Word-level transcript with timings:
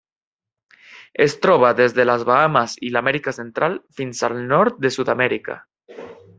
Es 1.25 1.35
troba 1.43 1.69
des 1.81 1.93
de 1.99 2.07
les 2.11 2.25
Bahames 2.31 2.75
i 2.89 2.91
l'Amèrica 2.97 3.35
Central 3.41 3.79
fins 4.01 4.25
al 4.31 4.41
nord 4.55 4.85
de 4.87 4.95
Sud-amèrica. 4.99 5.63